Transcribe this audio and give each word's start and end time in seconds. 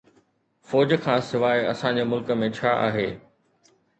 فوج 0.67 0.93
کان 1.03 1.19
سواءِ 1.27 1.59
اسان 1.73 1.99
جي 1.99 2.05
ملڪ 2.13 2.33
۾ 2.45 2.51
ڇا 2.57 2.75
آهي؟ 2.89 3.07